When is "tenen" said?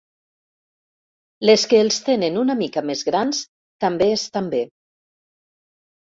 2.07-2.39